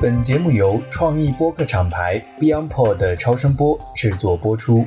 [0.00, 4.84] 本节目由创意播客厂牌 BeyondPod 的超声波制作播出。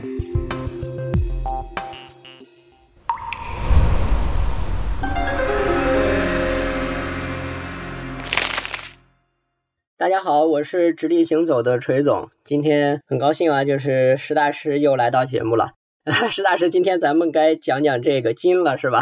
[9.98, 15.72] 大家好，我是直立行走的锤总，今天很高兴啊，就是石大师又来到节目了。
[16.30, 19.02] 石大师，今天咱们该讲讲这个金了，是吧？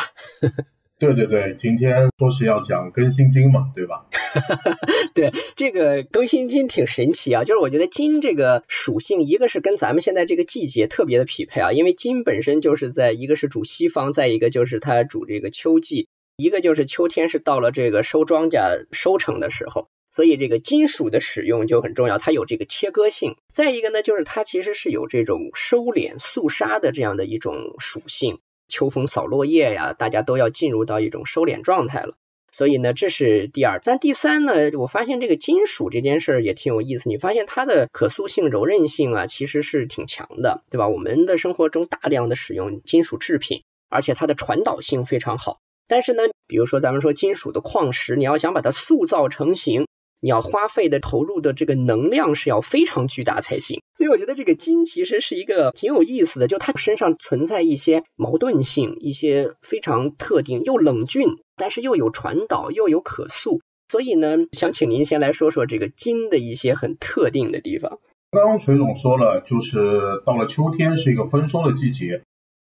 [0.99, 4.07] 对对对，今天说是要讲更新金嘛，对吧？
[5.13, 23.35] 对，这个更新金挺神奇啊，就是我觉得金这个属性，一个是跟咱们现在这个季节特别的匹配啊，因为金本身就是在一个是主西方，再一个就是它主这个秋季，一个就是秋天是到了这个收庄稼收成的时候，所以这个金属的使用就很重要，它有这个切割性。
[23.51, 28.39] 再一个呢，就是它其实是有这种收敛肃杀的这样的一种属性。
[28.69, 32.15] 秋风扫落叶呀，大家都要进入到一种收敛状态了。
[32.51, 33.79] 所以呢，这是第二。
[33.83, 37.09] 但第三呢，我发现这个金属这件事儿也挺有意思。
[37.09, 40.87] 你发现它的可塑性、柔韧性啊，其实是挺强的，对吧？
[40.87, 45.59] 我们的生活中大量的使用金属制品，而且它的传导性非常好。
[45.87, 49.85] 但是呢，比如说咱们说金属的矿石，你要想把它塑造成型。
[50.19, 67.99] 你要花费的投入的这个能量是要非常巨大才行，所以我觉得这个金其实是一个挺有意思的，就它身上存在一些矛盾性，一些非常特定又冷峻，但是又有传导又有可塑，所以呢，想请您先来说说这个金的一些很特定的地方。
[68.31, 72.21] 刚刚锤总说了，就是到了秋天是一个丰收的季节，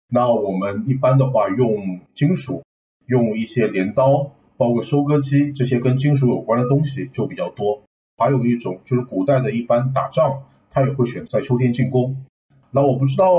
[0.10, 2.64] 那我们一般的话用金属，
[3.06, 4.32] 用一些镰刀。
[4.58, 7.84] 包括收割机这些跟金属有关的东西就比较多，
[8.16, 12.24] 还有一种就是古代的一般打仗，他也会选在秋天进攻。
[12.72, 13.34] 那我不知道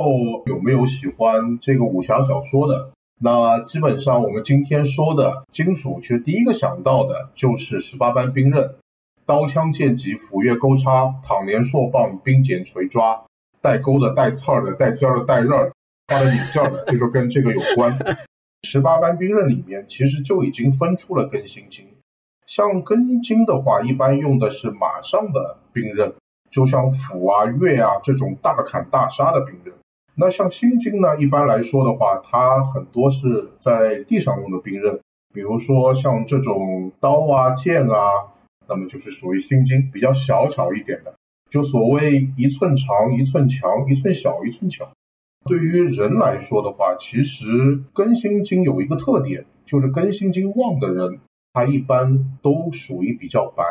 [0.45, 2.91] 有没有喜欢这个武侠小说的？
[3.19, 8.75] 那基本上我们今天说的金属，其实第一个想到的就是十八般兵刃，
[9.25, 13.25] 刀枪剑戟斧钺钩叉躺连槊棒兵锏锤抓，
[13.63, 15.73] 带钩的带刺儿的带尖儿的带刃儿，
[16.09, 17.99] 发了引劲儿的，这个跟这个有关。
[18.65, 21.87] 十八般兵刃里面其实就已经分出了更新金，
[22.47, 26.13] 像更金的话，一般用的是马上的兵刃，
[26.51, 29.75] 就像斧啊、钺啊这种大砍大杀的兵刃。
[30.19, 34.99] 那像新金呢，一般来说的话，它很多是在地上用的兵刃，
[35.35, 37.99] 比如说像这种刀啊、剑啊，
[38.67, 41.15] 那么就是属于新金，比较小巧一点的，
[41.51, 44.89] 就所谓一寸长一寸强，一寸小一寸巧。
[45.45, 47.45] 对于人来说的话，其实
[47.93, 51.21] 根心金有一个特点，就是根心金旺的人，
[51.53, 53.65] 他一般都属于比较白，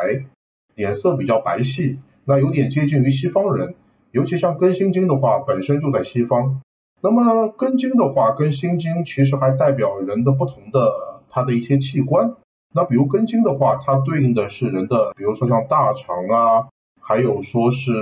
[0.76, 3.74] 脸色比较白皙，那有点接近于西方人。
[4.12, 6.60] 尤其像根心金的话，本身就在西方。
[7.02, 12.34] 那么根金的话，跟心金其实还代表人的不同的它的一些器官。
[12.74, 16.68] 那比如根金的话，它对应的是人的，比如说像大肠啊，
[17.00, 17.92] 还有说是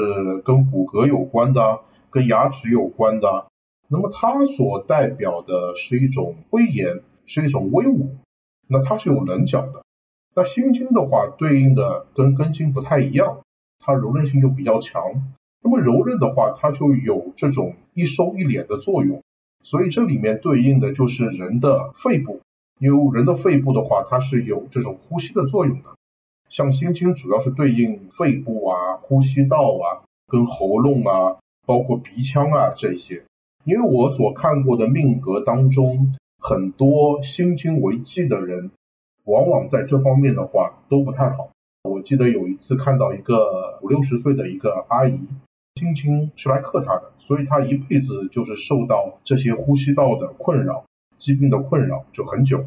[0.44, 3.46] 跟骨骼有关的，跟牙齿有关的。
[3.88, 8.16] 那么它所代表的是一种威严，是一种威武，
[8.68, 9.82] 那它是有棱角的。
[10.34, 13.40] 那心经的话，对应的跟根经不太一样，
[13.78, 15.02] 它柔韧性就比较强。
[15.64, 19.20] 那么柔韧的话，它就有这种一收一敛的作用。
[19.62, 22.38] 所以这里面对应的就是人的肺部，
[22.78, 25.88] 因为人的肺部的话，它是有这种呼吸的作用的。
[26.50, 33.22] 像心经主要是对应肺部啊、呼吸道啊、跟喉咙啊，包括鼻腔啊这些。
[33.64, 38.70] 因为我所看过的命格当中，很多心经为忌的人，
[39.24, 41.48] 往往在这方面的话都不太好。
[41.88, 45.18] 我记得有一次看到一个五六十岁的一个阿姨，
[45.80, 50.84] 心经是来克他的，所以他一辈子就是受到这些呼吸道的困扰、
[51.18, 52.64] 疾病的困扰就很久。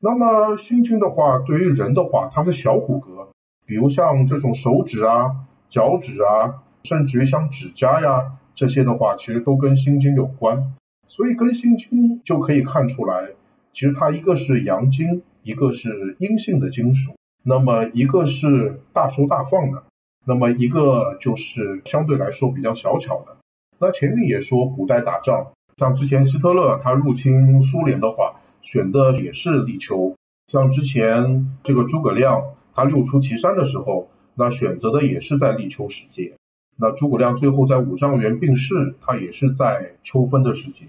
[0.00, 3.26] 那么心经的话，对于人的话，它是小骨骼，
[3.64, 5.34] 比如像这种手指啊、
[5.70, 8.36] 脚趾啊，甚至于像指甲呀。
[8.54, 10.74] 这些的话，其实都跟心经有关，
[11.08, 13.30] 所以跟心经就可以看出来，
[13.72, 19.82] 其实它一个是阳经，一个是阴性的金属，那么一个是大收大放的，
[20.26, 23.36] 那么一个就是相对来说比较小巧的。
[23.78, 30.14] 那前面也说，古代打仗，像之前希特勒他入侵苏联的话，选的也是立秋；
[30.52, 32.42] 像之前这个诸葛亮
[32.74, 36.34] 他六出祁山的时候，那选择的也是在立秋时节。
[36.78, 40.84] 那诸葛亮最后在五丈原病逝，他也是在秋分的时节。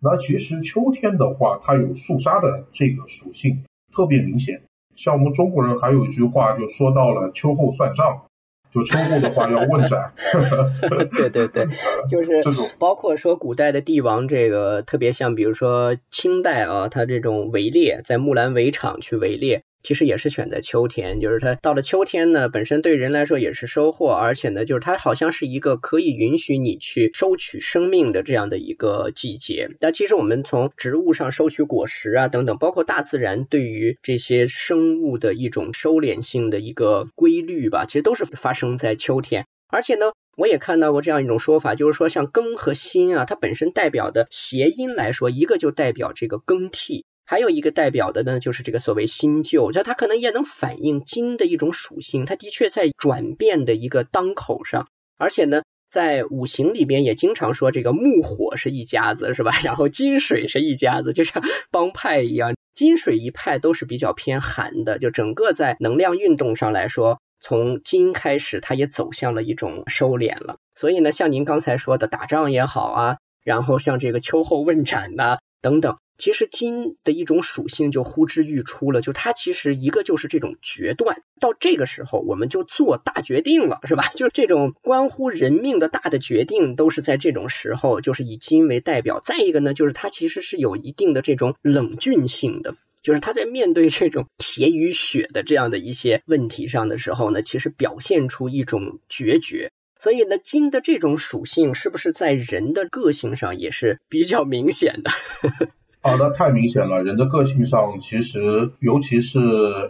[0.00, 4.62] 那其实秋天的话，它有肃杀的这个属性特别明显。
[4.96, 8.22] 像我们中国人还有一句话，就说到了秋后算账，
[8.72, 10.12] 就秋后的话要问斩。
[11.16, 11.66] 对对对，
[12.08, 12.42] 就是
[12.78, 19.62] 包括说古代的帝王，这个特别像比如说清代啊，他这种围猎，在木兰围场去围猎。
[19.82, 29.70] 其实也是选在秋天，就是它到了秋天呢，本身对人来说也是收获，而且呢，就是它好像是一个可以允许你去收取生命的这样的一个季节。
[29.80, 39.46] 但其实我们从植物上收取果实啊等等，包括大自然对于这些生物的一种收敛性的一个规律吧，其实都是发生在秋天。
[39.68, 47.06] 而且呢，我也看到过这样一种说法，就是说像庚和辛啊，它本身代表的谐音来说，一个就代表这个更替。
[47.32, 54.86] 还有一个代表的呢，就是这个所谓新旧，就它可能也能反映金的一种属性，它的确在转变的一个当口上，
[55.16, 59.52] 而且呢，在五行里边也经常说这个木火是一家子，是吧？
[59.64, 70.56] 然后金水是一家子，就像帮派一样，金水一派都是比较偏寒的，就整个在能量运动上来说，从金开始，它也走向了一种收敛了。
[70.74, 75.96] 所以呢，像您刚才说的打仗也好啊，然后像这个秋后问斩呐等等。
[76.22, 84.04] 其实金的一种属性就呼之欲出了，就它其实一个就是这种决断，到这个时候我们就做大决定了，是吧？
[84.14, 89.18] 就是这种关乎人命的大的决定，都是在这种时候，就是以金为代表。
[89.18, 99.72] 再一个呢，就是它其实是有一定的这种冷峻性的，就是它在面对这种铁与血的这样的一些问题上的时候呢，其实表现出一种决绝。
[99.98, 105.10] 所以呢，金的这种属性是不是在人的个性上也是比较明显的？
[106.02, 107.00] 啊，那太明显了。
[107.04, 109.38] 人的个性上，其实尤其是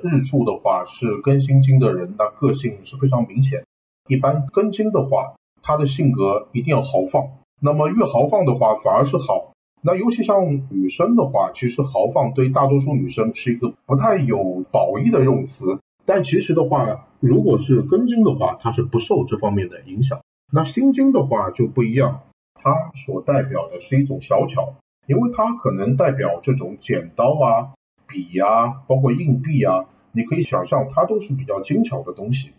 [0.03, 3.65] 日柱的话，是庚辛金的人，那个性是非常明显。
[4.09, 5.33] 一般庚金的话，
[5.63, 7.25] 他的性格一定要豪放。
[7.63, 9.55] 那么越豪放的话，反而是好。
[9.81, 15.79] 那尤其像女生的话，其实豪放对大多数女生是一个不太有褒义的用词。
[16.05, 20.21] 但其实的话，如果是庚金的话，它是不受这方面的影响。
[20.53, 22.21] 那辛金的话就不一样，
[22.55, 24.75] 它所代表的是一种小巧。
[25.07, 27.75] 因为它可能代表这种剪刀啊、
[28.07, 32.53] 笔呀，包括硬币啊，你可以想象它都是比较精巧的东西。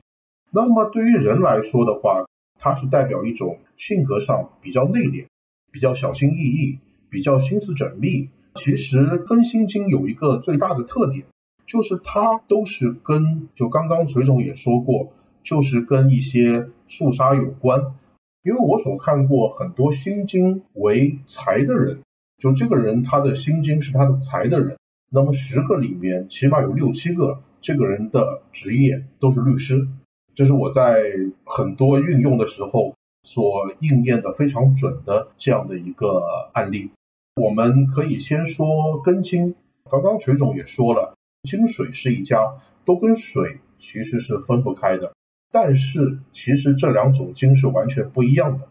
[0.51, 2.25] 那么对于人来说的话，
[2.59, 5.25] 它是代表一种性格上比较内敛、
[5.71, 6.79] 比较小心翼翼、
[7.09, 8.29] 比较心思缜密。
[8.55, 11.25] 其实庚辛金有一个最大的特点，
[11.65, 15.11] 就是它都是跟就刚刚隋总也说过，
[15.43, 17.81] 就是跟一些肃杀有关。
[18.43, 22.01] 因为我所看过很多辛金为财的人。
[22.43, 24.75] 就这个人，他的心经是他的财的人，
[25.09, 29.87] 那么十个里面起码有六七个，这个人的职业都是律师，
[30.35, 31.05] 这是我在
[31.45, 32.93] 很多运用的时候
[33.23, 36.91] 所应验的非常准的这样的一个案例。
[37.41, 39.55] 我们可以先说根金，
[39.89, 45.13] 刚刚锤总也说了，金水是一家，都跟水其实是分不开的，
[45.49, 48.67] 但是其实这两种金是完全不一样的。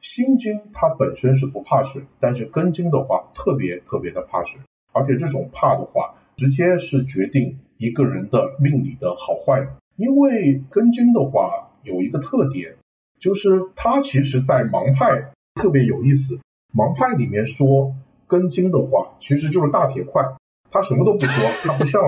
[0.00, 4.60] 心金它本身是不怕水，但是根金的话特别特别的怕水，
[4.92, 9.66] 而且这种怕的话，直接是决定一个人的命理的好坏。
[9.96, 12.76] 因为根金的话有一个特点，
[13.18, 16.38] 就是它其实在盲派特别有意思。
[16.72, 17.92] 盲派里面说
[18.28, 20.22] 根金的话，其实就是大铁块，
[20.70, 22.00] 它什么都不说，它不像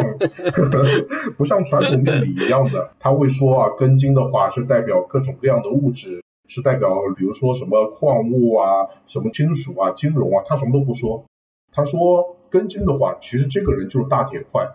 [1.37, 6.22] 不像传统命理一样的，他会说啊，根金的话是代表各种各样的物质。
[6.50, 11.25] 是代表，比如说什么矿物啊，什么金属啊，金融啊，他什么都不说。
[11.73, 14.69] 他说根金的话，其实这个人就是大铁块。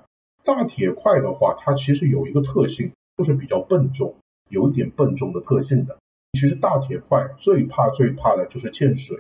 [0.46, 4.16] 大铁块的话，它其实有一个特性，就是比较笨重，
[4.50, 5.98] 有一点笨重的特性的。
[6.34, 9.18] 其实大铁块最怕最怕的就是见水。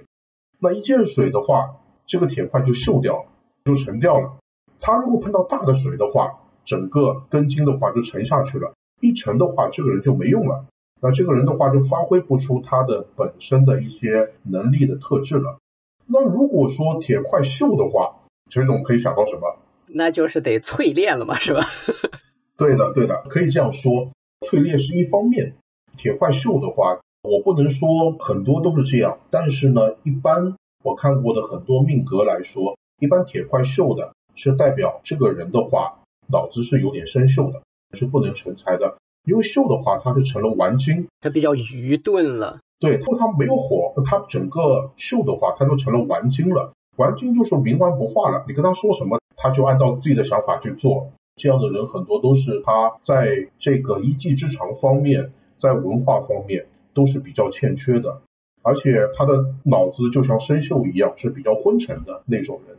[0.60, 3.26] 那一见水的话，这个铁块就锈掉了，
[3.66, 4.38] 就沉掉了。
[4.80, 6.32] 它如果碰到大的水的话，
[6.64, 8.74] 整个根金的话就沉下去了。
[9.02, 10.64] 一沉的话，这个人就没用了。
[11.06, 15.60] 那这个人的话就发挥不出他的本身的一些能力的特质了。
[16.08, 19.56] 那如果说铁块锈的话，陈总可以想到什么？
[19.86, 21.62] 那就是得淬炼了嘛，是吧？
[22.58, 24.10] 对的，对的，可以这样说。
[24.50, 25.54] 淬炼是一方面，
[25.96, 36.00] 铁块锈的话，我不能说很多都是这样，但是呢，一般我看过的很多命格来说，一般铁块锈的是代表这个人的话，
[36.32, 37.62] 脑子是有点生锈的，
[37.94, 38.98] 是不能成才的。
[39.25, 42.60] 因为锈的话，他就成了顽精，他比较愚钝了。
[42.79, 46.72] 对，如果他没有火，他整个锈的话，他就成了顽精了。
[46.98, 48.46] 顽精就是冥顽不化了。
[48.48, 51.10] 你跟他说什么，他就按照自己的想法去做。
[51.36, 58.22] 这样的人很多都是他在这个一技之长方面，在文化方面都是比较欠缺的，
[58.62, 62.77] 而且他的脑子就像生锈一样，是比较昏沉的那种人，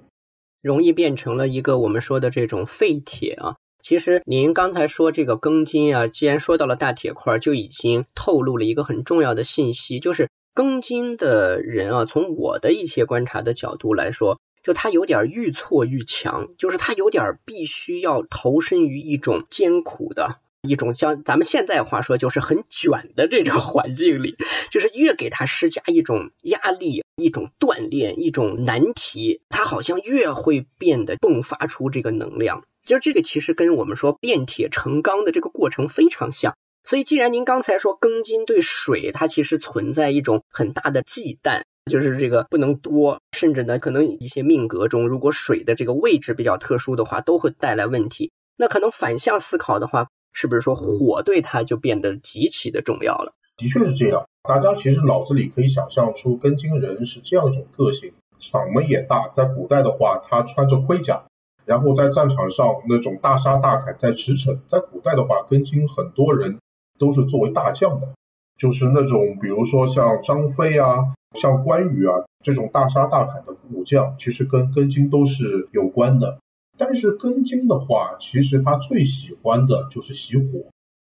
[0.62, 3.56] 容易变成了一个我们说的这种废铁啊。
[3.88, 20.40] 其实您刚才说这个庚金啊，既然说到了大铁块，就已经透露了一个很重要的信息，就是庚金的人啊，从我的一些观察的角度来说，就他有点愈挫愈强，就是他有点必须要投身于一种艰苦的。
[20.62, 24.34] 一种像咱们现在话说，就是很卷的这种环境里，
[24.72, 32.64] 就是越给他施加一种压力、一种锻炼、一种难题，他好像越会变得迸发出这个能量。
[32.86, 36.56] 就这个其实跟我们说变铁成钢的这个过程非常像。
[36.84, 48.30] 所以，既然您刚才说庚金对水，它其实存在一种很大的忌惮，就是这个不能多，甚至呢，可能一些命格中，如果水的这个位置比较特殊的话，都会带来问题。
[48.56, 50.06] 那可能反向思考的话。
[50.38, 53.32] 是不是说火对它就变得极其的重要了？
[53.56, 54.28] 的确是这样。
[54.42, 59.32] 大家其实脑子里可以想象出庚金人是这样一种个性：嗓门也大。
[59.34, 61.24] 在古代的话，他穿着盔甲，
[61.66, 64.58] 然后在战场上那种大杀大砍，在驰骋。
[64.70, 66.58] 在古代的话，庚金很多人
[66.98, 68.08] 都是作为大将的，
[68.56, 76.38] 就是那种比如说像张飞啊、像关羽啊这种大杀大砍的武将，其实跟庚金都是有关的。
[76.78, 80.44] 但是庚金的话，其实他最喜欢的就是喜火。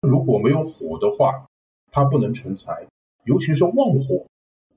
[0.00, 1.47] 如果没有火的话，
[1.92, 2.87] 他不能成才，
[3.25, 4.25] 尤其是旺火。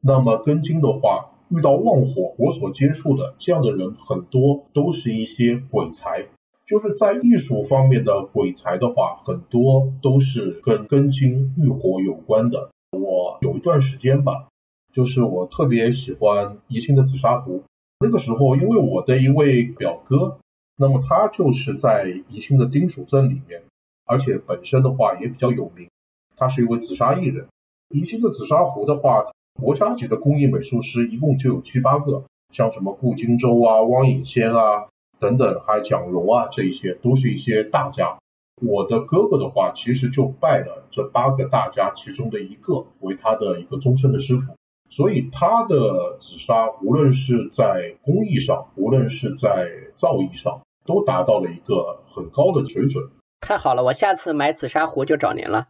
[0.01, 6.25] 那么庚金的话，遇到旺火，我所接触的这样的人很多都是一些鬼才，
[6.65, 12.69] 就是在艺术方面的鬼才的话，很多都是跟庚金遇火有关的。
[12.91, 14.47] 我有一段时间吧，
[14.91, 17.63] 就是我特别喜欢宜兴的紫砂壶。
[17.99, 20.39] 那个时候，因为我的一位表哥。
[20.75, 23.61] 那么他就是在宜兴的丁蜀镇里面，
[24.05, 25.87] 而且本身的话也比较有名，
[26.35, 27.45] 他是一位紫砂艺人。
[27.89, 29.23] 宜兴的紫砂壶的话，
[29.61, 34.87] 国家级的工艺美术师一共就有七八个，像什么顾金舟啊、汪颖先啊
[35.19, 38.17] 等等，还有蒋荣啊，这一些都是一些大家。
[38.61, 44.53] 我的哥哥的话，其实就拜了这八个大家其中的一个为他的一个终身的师傅，
[44.89, 53.03] 所以他的紫砂无论是在工艺上，无论是在造诣上，都达到了一个很高的水准。
[53.43, 55.67] 太好了，我下次买紫砂壶就找您了。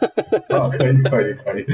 [0.52, 1.64] 啊，可以可以可以，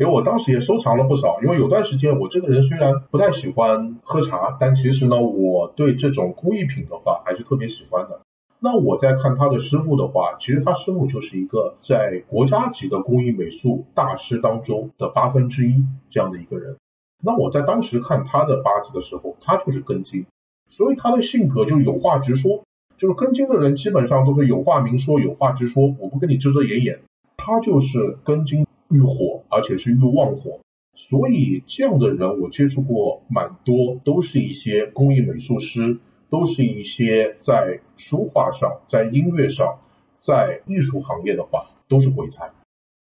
[0.00, 1.38] 因为我当时也收藏了不少。
[1.44, 8.20] 因为有段时间我这个人虽然不太喜欢喝茶，但其实呢，我对这种工艺品的话还是特别喜欢的。
[8.58, 16.76] 那我在看他的师傅的话，其实他师傅就是一个在国家级的工艺美术大师当中的八分之一这样的一个人。
[17.22, 20.26] 那我在当时看他的八字的时候，他就是庚金。
[20.68, 22.64] 所以他的性格就有话直说，
[22.98, 26.98] 就是根金的人基本上都是有话明说，有话直说，我不跟你遮遮掩掩。
[27.36, 30.60] 他就是根金遇火，而且是遇旺火，
[30.94, 35.98] 所以这样的人我接触过蛮多，都是一些工艺美术师，
[36.30, 39.78] 都是一些在书画上、在音乐上、
[40.16, 42.50] 在艺术行业的话，都是鬼才。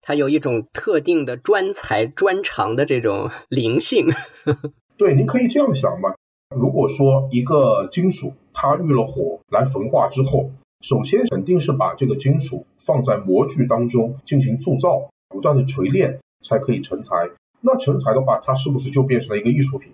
[0.02, 4.08] 他有一种特定的专才专长的这种灵性。
[4.98, 6.14] 对，您可以这样想嘛。
[6.56, 10.50] 如果说一个金属它遇了火来焚化之后，
[10.82, 17.30] 首先肯定是把这个金属放在模具当中进行铸造，不断的锤炼才可以成材。
[17.62, 19.92] 那成材的话，它是不是就变成了一个艺术品，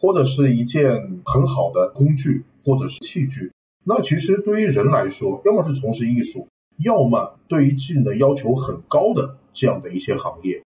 [0.00, 3.52] 或者是一件很好的工具或者是器具？
[3.84, 6.48] 那其实对于人来说，要么是从事艺术，
[6.84, 10.62] 要么对于技能要求很高的这样的一些行业，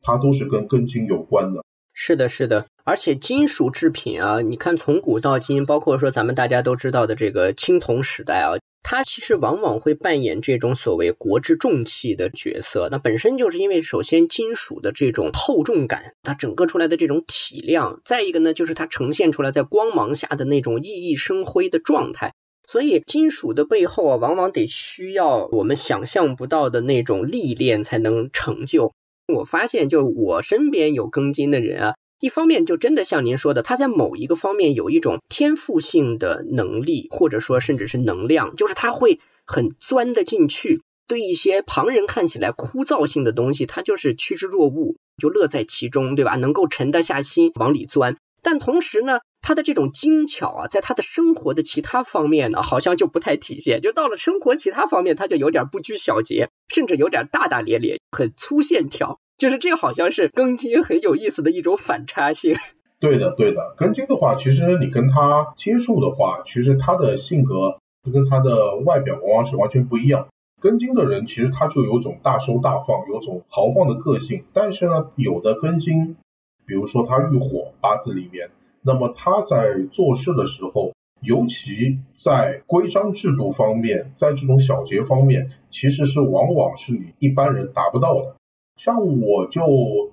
[0.00, 1.62] 它都是跟根金有关的。
[1.92, 12.88] 是的，是的，而且金属制品啊，你看从古到今，包括说咱们大家都知道的这个青铜时代啊，它其实往往会扮演这种所谓国之重器的角色。
[12.88, 22.34] 那本身就是因为首先金属的这种厚重感，它整个出来的这种体量，再一个呢，就是它呈现出来在光芒下的那种熠熠生辉的状态。
[22.68, 28.92] 所以金属的背后啊，往往得需要我们想象不到的那种历练才能成就。
[29.26, 46.36] 我发现，就我身边有庚金的人啊，一方面就真的像您说的，他在某一个方面有一种天赋性的能力，或者说甚至是能量，就是他会很钻得进去，对一些旁人看起来枯燥性的东西，他就是趋之若鹜，就乐在其中，对吧？
[46.36, 48.16] 能够沉得下心往里钻。
[48.42, 53.82] 但同时呢，他的这种精巧啊，在他的生活的其他方面呢，好像就不太体现。
[53.82, 59.18] 就到了生活其他方面，他就有点不拘小节，甚至有点大大咧咧，很粗线条。
[59.38, 62.54] 就是这个，好像是庚金很有意思的一种反差性。
[62.98, 63.74] 对的，对的。
[63.78, 67.78] 庚金的话，其实你跟他接触的话，其实他的性格
[68.12, 70.28] 跟他的外表往往是完全不一样。
[70.60, 76.16] 庚金的人其实他就有种大收大放、有种豪放的个性，但是呢，有的庚金。
[76.64, 78.48] 比如说他遇火八字里面，
[78.82, 88.34] 那么他在做事的时候，尤其在规章制度方面，在这种小节方面，其实是往往是你一般人达不到的。
[88.76, 89.62] 像我就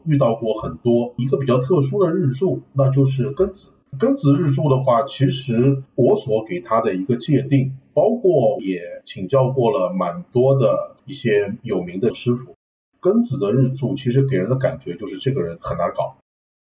[0.06, 3.70] 遇到过很多一个比较特殊的日柱，那就是庚子。
[4.00, 12.56] 庚子日柱的话，其实我所给他的一个界定，包括也请教过了蛮多的一些有名的师傅。
[13.02, 16.16] 庚子的日柱其实给人的感觉就是这个人很难搞，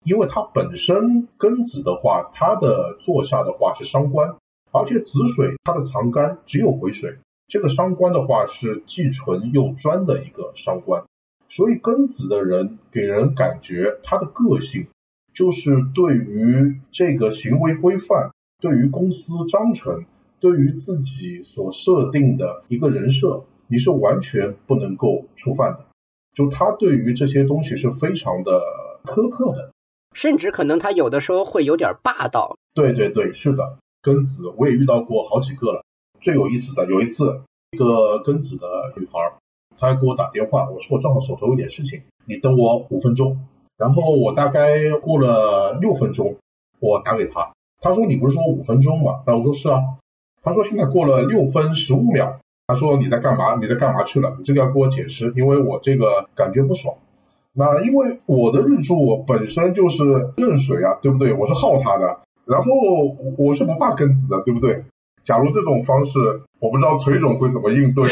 [0.05, 4.35] 因为他本身庚子的话，他的坐下的话是伤官，
[4.73, 7.15] 而且子水它的藏干只有癸水，
[7.47, 11.05] 这个伤官的话是既纯又专的一个伤官，
[11.51, 14.87] 所以庚子的人给人感觉他的个性。
[15.33, 18.31] 就是对于这个行为规范，
[18.61, 20.05] 对于公司章程，
[20.41, 25.87] 对于自己所设定的一个人设，你是完全不能够触犯的。
[26.35, 28.61] 就他对于这些东西是非常的
[29.05, 29.73] 苛刻的，
[30.15, 32.57] 甚至可能他有的时候会有点霸道。
[32.75, 35.85] 对对对，是的，庚子我也遇到过好几个了。
[36.21, 37.41] 最有意思的有一次，
[37.71, 38.67] 一个庚子的
[38.97, 39.33] 女孩，
[39.81, 43.37] 他还给我打电话，我说我正好手头有点事情，你等我五分钟。
[43.79, 46.37] 然后我大概过了六分钟，
[46.81, 49.23] 我打给他，他说你不是说五分钟吗？
[49.27, 49.83] 那我说是啊。
[50.43, 53.57] 他说现在过了六分十五秒，他说你在干嘛？
[53.57, 54.35] 你在干嘛去了？
[54.39, 56.95] 你这个要给我解释，因为我这个感觉不爽。
[57.53, 60.03] 那因为我的日柱本身就是
[60.37, 61.33] 壬水啊，对不对？
[61.33, 62.71] 我是耗他的，然后
[63.37, 64.85] 我是不怕庚子的，对不对？
[65.25, 66.13] 假如这种方式，
[66.59, 68.05] 我不知道崔总会怎么应对。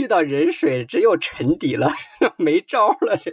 [0.00, 1.90] 遇到壬水只有沉底了，
[2.38, 3.30] 没招了这。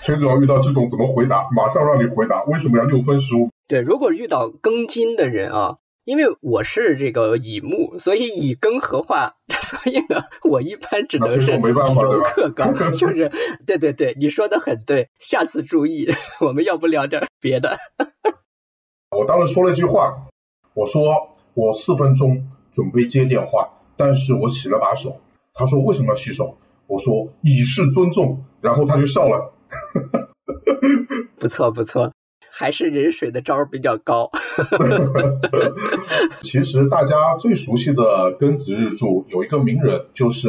[0.00, 1.48] 崔总遇到这种怎么回答？
[1.54, 3.50] 马上让你回答，为什么要六分十五？
[3.68, 13.30] 对，如果遇到庚金的人啊，因为我是这个乙木，所以乙庚合化， 所以呢，我一般只能是没办法克刚， 就是
[13.64, 16.08] 对对对，你说的很对，下次注意，
[16.40, 17.76] 我们要不聊点别的。
[19.10, 20.26] 我当时说了一句话，
[20.74, 25.20] 我说我四分钟准备接电话，但是我洗了把手。
[25.56, 26.56] 他说为什么要洗手？
[26.86, 29.52] 我说以示尊重，然后他就笑了。
[31.38, 32.12] 不错不错，
[32.52, 34.30] 还是人水的招比较高。
[36.42, 40.48] 其实大家最熟悉的庚子日柱有一个名人，就是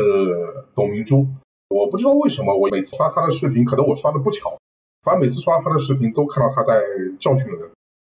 [0.76, 1.26] 董明珠。
[1.70, 4.58] 我不知道为什么，我每次刷他的视频，可能我刷的不巧，
[5.04, 6.82] 反正每次刷他的视频都看到他在
[7.20, 7.72] 教训人，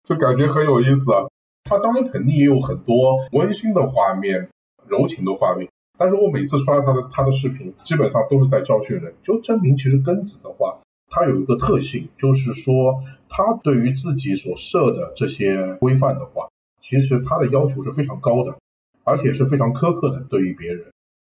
[0.09, 1.27] 就感觉很有意思啊。
[1.65, 4.49] 他当然肯定也有很多温馨的画面、
[4.87, 5.69] 柔情的画面。
[5.99, 16.49] 但是我每次刷他的他的视频，基本上都是在教训人，就证明其实庚子的话，它有一个特性，就是说他对于自己所设的这些规范的话，
[16.81, 18.57] 其实他的要求是非常高的，
[19.05, 20.87] 而且是非常苛刻的对于别人。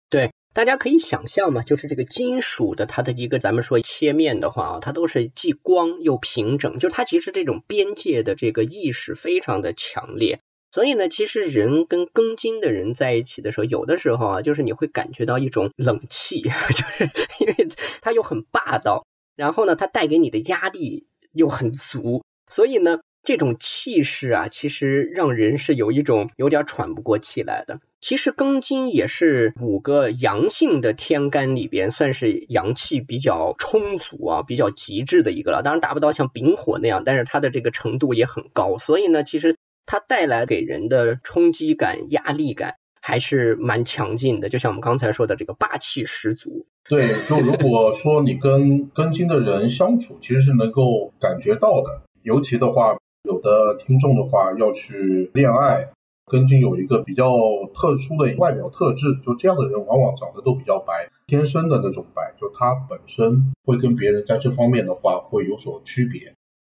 [0.08, 10.40] 对，大家可以想象嘛，就是这个金属的它的一个咱们说切面的话啊，它都是既光又平整，就是它其实这种边界的这个意识非常的强烈。
[10.72, 16.40] 所以呢，其实人跟庚金的人在一起的时候，有的时候啊，就是你会感觉到一种冷气，
[16.72, 17.68] 就是因为
[18.00, 19.06] 他又很霸道，
[19.36, 27.80] 然后呢，他带给你的压力又很足，所以呢，这种气势啊，其实让人是有一种有点喘不过气来的。
[28.00, 35.62] 其实庚金也是五个阳性的天干里边，算是阳气比较充足啊，比较极致的一个了。
[35.62, 38.78] 当然达不到像丙火那样，但是它的这个程度也很高。
[38.78, 39.58] 所以呢，其实。
[39.86, 46.66] 它带来给人的冲击感、压力感还是蛮强劲的，就像我们刚才说的这个霸气十足。
[46.88, 52.02] 对，就如果说你跟庚金的人相处，其实是能够感觉到的。
[52.22, 55.90] 尤其的话，有的听众的话要去恋爱，
[56.26, 57.32] 庚金有一个比较
[57.74, 66.34] 特殊的外表特质，就这样的人往往长得都比较白，天生的那种白，就他本身会跟别人在这方面的话会有所区别。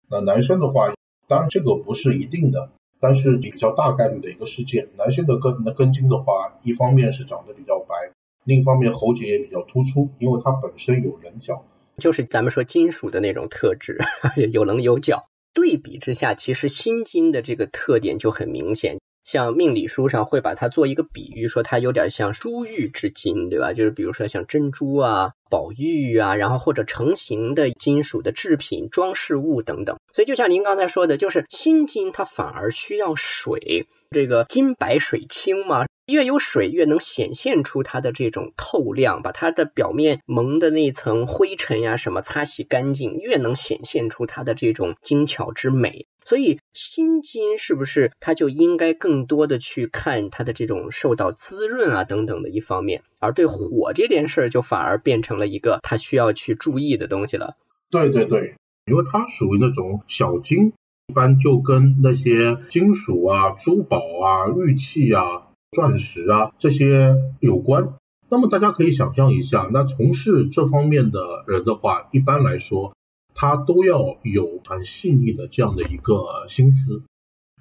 [0.09, 0.93] 那男生的话，
[1.27, 2.69] 当然这个不是一定的。
[2.99, 7.95] 但是比较大概率的一个事件，男性的根的根茎的话，一方面是长得比较白，
[8.43, 11.63] 另一方面喉结也比较突出，因为它本身有棱角，
[11.97, 13.99] 就是咱们说金属的那种特质，
[14.51, 15.27] 有棱有角。
[15.53, 18.99] 对比之下，其实心金的这个特点就很明显。
[19.27, 23.73] 像命理书上会把它做一个比喻，说它有点像珠玉之金，对吧？
[23.73, 29.97] 就是比如说像珍珠啊、宝玉啊，然后或者成型的金属的制品、装饰物等等。
[30.13, 35.85] 所以就像您刚才说的，就是心金它反而需要水，这个金白水清嘛。
[36.07, 46.05] 越有水，越能显现出它的这种透亮，把它的表面蒙的那层灰尘呀什么擦洗干净，越能显现出它的这种精巧之美。
[46.23, 57.57] 所以心金是不是它就应该更多的去看它的这种受到滋润啊等等的一方面，而对火这件事儿就反而变成了一个它需要去注意的东西了。
[57.91, 60.71] 对对对，因为它属于那种小金，
[61.07, 65.43] 一般就跟那些金属啊、珠宝啊、玉器啊。
[65.71, 67.93] 钻石啊，这些有关。
[68.29, 72.95] 那么大家可以想象一下，那从事这方面的人的话，一般来说，
[73.35, 77.03] 他都要有很细腻的这样的一个心思，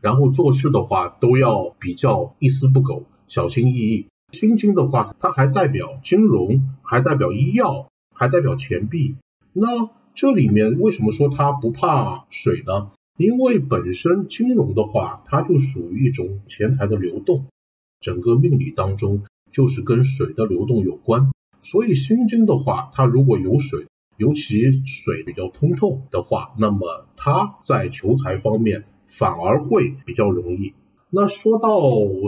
[0.01, 4.07] 然后做事的话都要比较一丝不苟、小心翼翼。
[4.31, 9.17] 心经的话，它还代表金融，还代表医药，还代表钱币。
[9.53, 12.93] 那这里面为什么说它不怕水呢？
[13.17, 17.47] 因为本身金融的话，它就属于一种钱财的流动，
[18.01, 21.31] 整个命理当中就是跟水的流动有关。
[21.63, 23.87] 所以心经的话，它如果有水，
[24.19, 30.75] 尤其水比较通透的话，那么它在求财方面反而会比较容易。
[31.09, 31.81] 那说到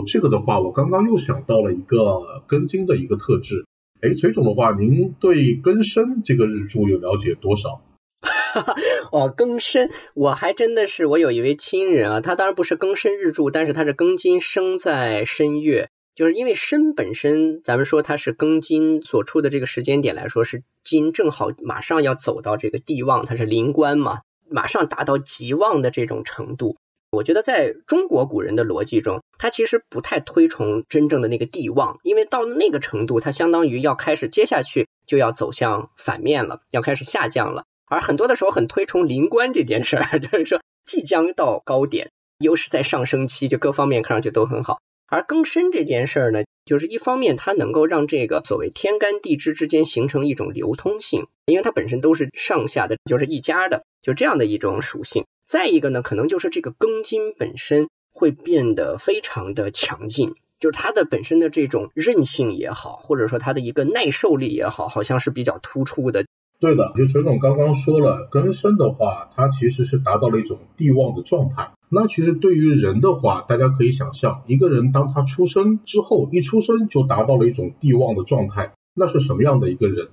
[0.07, 3.65] 这个的话，我刚刚又想到了一个庚金的一个特质。
[4.01, 7.81] 哎，崔总的话，您对庚申这个日柱有了解多少？
[9.11, 15.89] 哦，庚申，我还真的是，我有一位亲人啊，他当然不是庚申日柱，但是他是庚金生在申月。
[16.15, 24.19] 就是因为申本身，咱们说他是庚金所处的这个时间点来说，是金正好马上要走到这个地旺，它是临官嘛，
[24.49, 26.75] 马上达到极旺的这种程度。
[27.11, 37.63] 我觉得在中国古人的逻辑中，他其实不太推崇真正的那个地旺，因为到了那个程度，它相当于要开始接下去就要走向反面了，要开始下降了。
[37.89, 44.79] 而很多的时候很推崇临官这件事儿， 就是说即将到高点，又是在上升期，就各方面看上去都很好。
[45.07, 55.25] 而庚申这件事儿呢，就是一方面它能够让这个所谓天干地支之间形成一种流通性，因为它本身都是上下的，就是一家的，就这样的一种属性。
[55.47, 66.27] 再一个呢，可能就是这个庚金本身会变得非常的强劲，就是它的本身的这种韧性也好，或者说它的一个耐受力也好，好像是比较突出的。
[66.59, 71.71] 对的，就陈总刚刚说了，根生的话，它其实是达到了一种地旺的状态。
[71.89, 80.09] 那其实对于人的话，大家可以想象，一个人当他出生之后，一出生就达到了一种地旺的状态，那是什么样的一个人？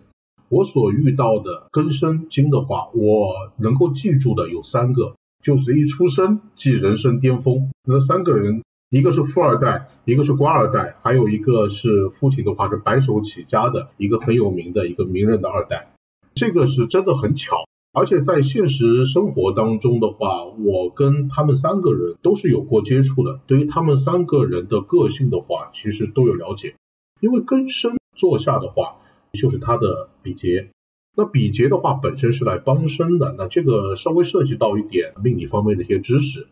[0.48, 7.72] 我所遇到的根生金的话，我能够记住的有三个，就是一出生即人生巅峰。
[7.84, 15.88] 那三个人，一个是富二代，一个是官二代，还有一个是父亲的话是白手起家的一个很有名的一个名人的二代。
[16.36, 23.40] 这个是真的很巧，而且在现实生活当中的话，我跟他们三个人都是有过接触的。
[23.46, 26.74] 对于他们三个人的个性的话，其实都有了解。
[27.20, 28.96] 因为根生坐下的话，
[29.32, 30.68] 就是他的比劫。
[31.16, 33.34] 那比劫的话，本身是来帮生的。
[33.38, 36.48] 那这个稍微涉及到一点命理方面的一些知识。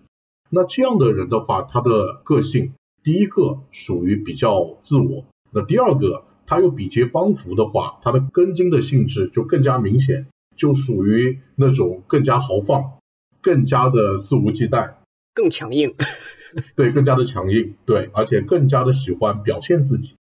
[0.49, 5.27] 那这样的人的话，他的个性，第一个属于比较自我。
[5.53, 6.25] 那第二个。
[6.47, 10.27] 他又比劫帮扶的话，他的根茎的性质就更加明显，
[10.57, 12.99] 就属于那种更加豪放、
[13.41, 14.95] 更加的肆无忌惮、
[15.35, 15.95] 更强硬。
[16.77, 20.15] 对，更加的强硬，对，而且更加的喜欢表现自己。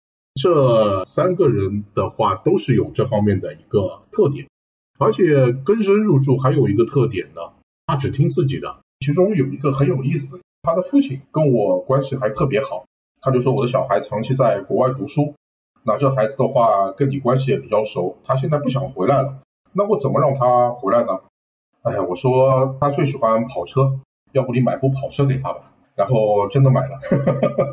[0.41, 4.47] 这三个人的话都是有这方面的一个特点，
[4.97, 7.41] 而且根深入住还有一个特点呢，
[7.85, 8.79] 他只听自己的。
[9.05, 12.85] 其中有一个很有意思，他的父亲跟我关系还特别好，
[13.19, 15.35] 他就说我的小孩长期在国外读书。
[15.83, 19.39] 那这孩子的话跟你关系也比较熟，他现在不想回来了，
[19.73, 21.19] 那我怎么让他回来呢？
[21.83, 23.99] 哎呀，我说他最喜欢跑车，
[24.33, 25.71] 要不你买部跑车给他吧。
[25.93, 27.65] 然后真的买了，哈哈哈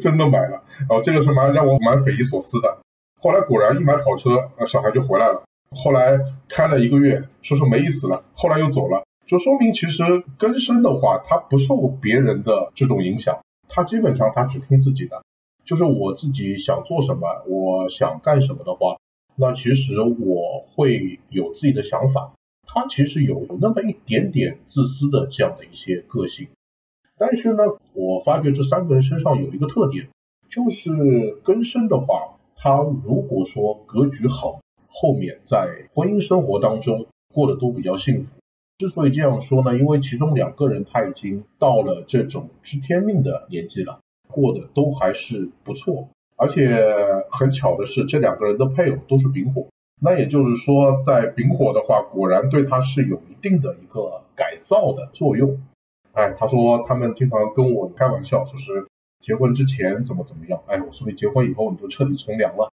[0.00, 0.62] 真的买了。
[0.88, 2.78] 然后这个是蛮让我蛮匪夷所思的。
[3.20, 5.42] 后来果然一买跑车，小孩就回来了。
[5.70, 10.02] 后来开了一个月，说是没意思了，后来又走了，就说明其实
[10.38, 13.36] 根深的话，他不受别人的这种影响，
[13.68, 15.20] 他基本上他只听自己的。
[15.64, 18.96] 就是我自己想做什么，我想干什么的话，
[19.36, 22.32] 那其实我会有自己的想法。
[22.66, 26.48] 他其实有那么一点点自私的这样的一些个性，
[27.18, 30.08] 但是呢，我发觉这三个人身上有一个特点，
[30.48, 38.30] 就是根生的话，他如果说格局好，后面在婚姻生活当中过得都比较幸福。
[38.78, 44.00] 之所以这样说呢，因为其中两个人他已经到了这种知天命的年纪了。
[44.34, 46.76] 过得都还是不错，而且
[47.30, 49.68] 很巧的是，这两个人的配偶都是丙火，
[50.02, 55.62] 那也就是说，在丙火的话，果然对他是有一定的一个改造的作用。
[56.12, 58.86] 哎，他说他们经常跟我开玩笑，就是
[59.20, 62.70] 结婚之前怎么怎么样，哎，我说你结婚以后你就彻底从良了，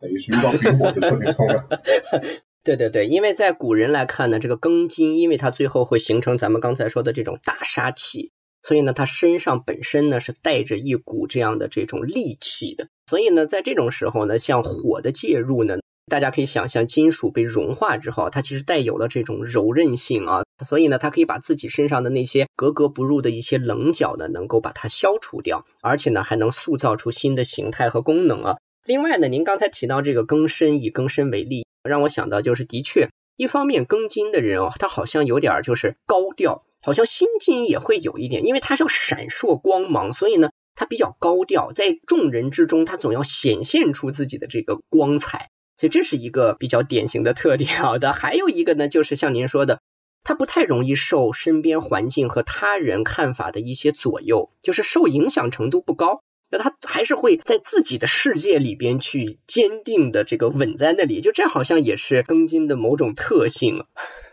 [0.00, 1.64] 等于是遇到丙火就彻底从良。
[2.64, 8.32] 对对对，因为在古人来看呢，这个庚金，因为它最后会形成咱们刚才说的这种大杀气。
[8.66, 12.88] 所以呢，他身上本身呢是带着一股这样的这种戾气的。
[13.06, 20.42] 所以呢，在这种时候呢，像火的介入呢，大家可以想象，金属被融化之后，它其实带有了这种柔韧性啊。
[20.64, 28.56] 所以呢，它可以把自己身上的那些格格不入的一些棱角呢，能够把它消除掉，而且呢，还能塑造出新的形态和功能啊。
[28.86, 47.70] 另外呢，您刚才提到这个庚申，以庚申为例，让我想到就是的确，一方面庚金的人哦，他好像有点就是高调，好像心金也会有一点，因为它要闪烁光芒，所以呢，它比较高调，在众人之中，它总要显现出自己的这个光彩，所以这是一个比较典型的特点。
[47.82, 49.80] 好的，还有一个呢，就是像您说的，
[50.22, 56.22] 他不太容易受身边环境和他人看法的一些左右，就是受影响程度不高。
[56.50, 63.84] 那他还是会在自己的世界里边去坚定的这个稳在那里，就这好像也是庚金的某种特性。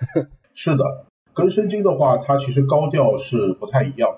[0.54, 4.10] 是的，跟申金的话，它其实高调是不太一样。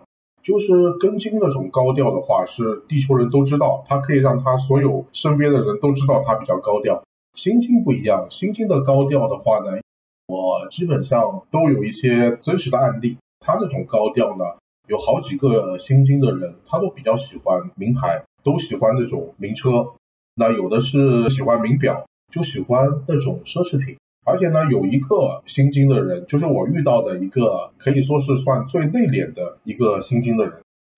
[0.42, 7.02] 就是庚金那种高调的话，是地球人都知道，他可以让他所有身边的人都知道他比较高调。
[7.36, 9.80] 辛金不一样，辛金的高调的话呢，
[10.28, 13.18] 我基本上都有一些真实的案例。
[13.40, 14.46] 他那种高调呢。
[14.90, 19.94] 有好几个新金的人，他都比较喜欢名牌，都喜欢那种名车。
[20.36, 23.96] 那有的是喜欢名表，就喜欢那种奢侈品。
[24.26, 30.54] 而且呢，有一个新金的人，就是我遇到的一个可以说是算最内敛的一个新金的人。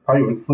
[0.06, 0.54] 他有一次，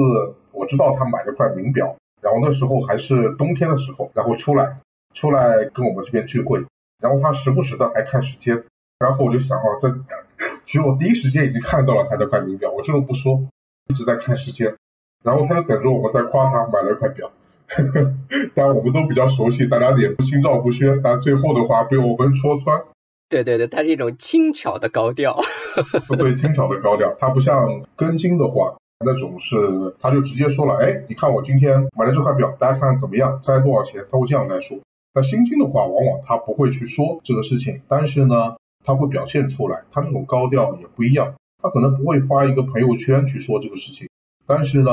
[0.54, 4.78] 我知道他买了块名表，然后那时候还是冬天的时候，然后出来
[5.14, 6.64] 出来跟我们这边聚会，
[7.02, 8.64] 然后他时不时的还看时间，
[9.00, 9.94] 然后我就想啊，这。
[10.66, 13.44] 其实我第一时间已经看到了他的块名表，我这个不说，
[13.90, 14.74] 一直在看时间，
[15.22, 17.30] 然后他就等着我们在夸他买了一块表。
[18.56, 22.82] 当然我们都比较熟悉，大家也不心照不宣，但最后的话被我们戳穿。
[23.30, 25.40] 对对对，它是一种轻巧的高调。
[26.18, 29.56] 对，轻巧的高调，它不像根金的话，那种是
[30.00, 33.40] 他就直接说了，哎，你看我今天买了这块表，大家看怎么样？
[33.42, 34.04] 猜多少钱？
[34.12, 34.78] 他会这样来说。
[35.14, 38.56] 那新金的话，往往他不会去说这个事情，但是呢。
[38.84, 44.10] 他会表现出来，他那种高调也不一样，他可能不会发一个朋友圈去说这个事情，
[44.48, 44.90] 但是呢，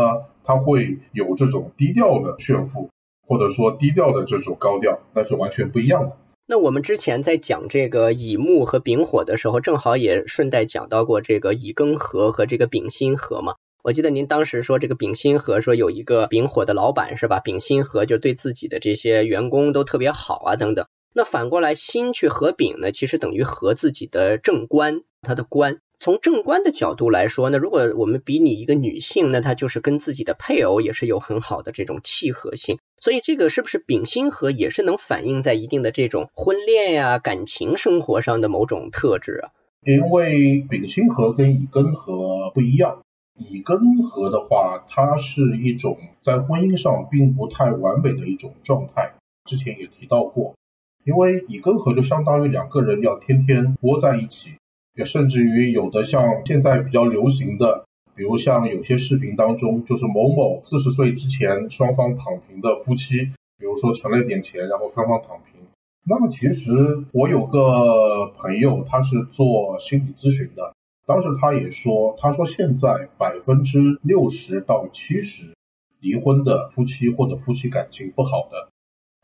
[0.49, 2.89] 他会有这种低调的炫富，
[3.27, 6.17] 或者说低调的这种高调，那是完全不一样的。
[6.47, 13.57] 那我们之前在讲这个乙木和丙火的时候，正好也顺带讲到过这个乙庚合和这个丙辛合嘛。
[13.85, 17.41] 我记得您当时说这个丙辛合说有一个丙火的老板是吧？
[17.41, 20.87] 丙辛合就对自己的这些员工都特别好啊等等。
[21.13, 25.83] 那反过来，辛去合丙呢，其实等于合自己的正官，他的官。
[26.01, 32.79] 从正官的角度来说呢，如果我们比拟一个女性，那她就是跟自己的配偶也是有很好的这种契合性。
[33.01, 39.51] 所以这个是不是丙辛合也是能反映在一定的这种婚恋呀、感情生活上的某种特质啊？
[39.83, 43.03] 因为丙辛合跟乙庚合不一样，
[43.37, 49.15] 乙庚合的话，它是一种在婚姻上并不太完美的一种状态。
[49.45, 50.55] 之前也提到过。
[51.05, 54.51] 因为乙庚合就相当于两个人要天天窝在一起，
[54.99, 57.85] 也甚至于有的像现在比较流行的，
[58.17, 63.17] 比如像有些视频当中，就是某某四十岁之前双方躺平的夫妻，
[63.59, 65.63] 比如说存了点钱，然后双方躺平。
[66.05, 66.73] 那么其实
[67.13, 70.75] 我有个朋友，他是做心理咨询的，
[71.07, 75.45] 当时他也说，他说现在百分之六十到七十
[76.01, 78.69] 离婚的夫妻或者夫妻感情不好的。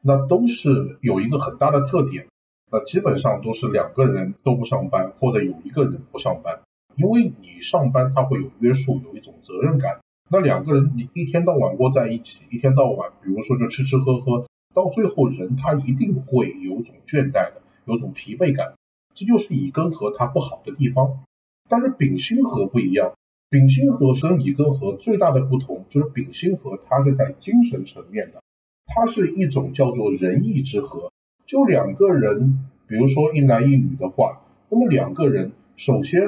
[0.06, 2.26] 那都是有一个很大的特点，
[2.70, 6.60] 那基本上都是两个人都不上班，或者有一个人不上班。
[6.96, 10.00] 因为你上班，他会有约束，有一种责任感。
[10.30, 18.74] 那两个人你一天到晚窝在一起，一天到晚，比如说就吃吃喝喝，到最后人他一定会有种倦怠的，有种疲惫感。
[19.14, 21.20] 这就是乙庚合它不好的地方。
[21.68, 23.12] 但是丙辛合不一样，
[23.50, 28.42] 丙辛合跟乙庚合最大的不同就是丙辛合它是在精神层面的。
[28.86, 31.10] 它是一种叫做仁义之和，
[31.46, 36.20] 就两个人，比如说一男一女的话，那么两个人，首先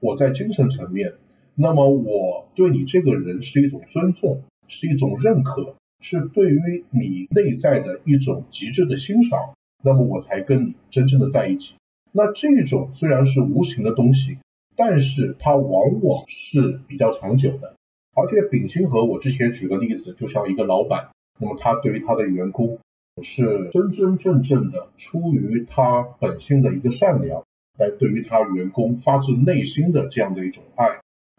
[0.00, 1.12] 我在精神层面，
[1.54, 9.38] 那么我对你这个人是一种尊重，是一种认可，是对于你内在的一种极致的欣赏，
[9.82, 11.74] 那么我才跟你真正的在一起。
[12.12, 14.38] 那这种虽然是无形的东西，
[14.76, 17.74] 但是它往往是比较长久的。
[18.14, 21.08] 而且丙辛和，我之前举个例子，就像一个老板。
[21.40, 22.78] 那么他对于他的员工
[23.20, 27.44] 是真真正正的出于他本性的一个善良，
[27.78, 30.86] 来对于他员工发自内心的这样的一种爱。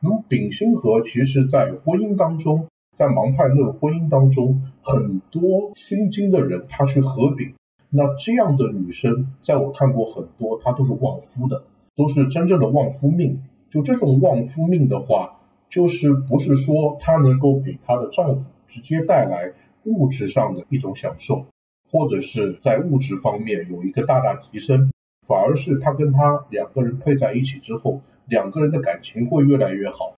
[0.01, 7.53] 那么丙辛合其实在婚姻当中，在盲派论婚姻当中，很多心经的人他去合丙，
[7.89, 11.63] 那这样的女生在我看过很多，她都是旺夫的，
[11.95, 13.41] 都是真正的旺夫命。
[13.71, 15.39] 就这种旺夫命的话，
[15.71, 19.53] 就是不是说她能够给她的丈夫直接带来。
[19.86, 21.45] 物质上的一种享受，
[21.93, 24.91] 或者是在物质方面有一个大大提升，
[25.27, 30.15] 反而是他跟他两个人配在一起之后，两个人的感情会越来越好，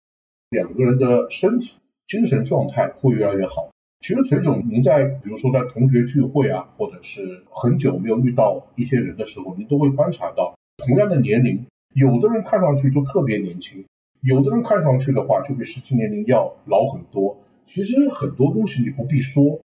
[0.50, 1.72] 两个人的身体、
[2.08, 3.70] 精神状态会越来越好。
[4.00, 13.84] 其实崔总，您在比如说在同学聚会啊，或者是很久没有遇到一些人的时候，您都会观察到，同样的年龄，有的人看上去就特别年轻，
[14.22, 17.38] 有的人看上去的话就比实际年龄要老很多。
[17.68, 19.60] 其实很多东西你不必说，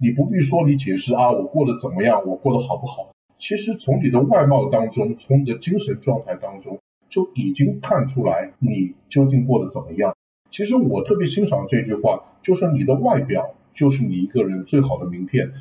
[0.00, 3.12] 你不必说你解释啊，我过得怎么样，我过得好不好？
[3.38, 6.78] 其实从你的外貌当中，从你的精神状态当中，
[7.10, 10.16] 就已经看出来你究竟过得怎么样。
[10.50, 15.52] 其实我特别欣赏这句话，就是你的外表就是你一个人最好的名片。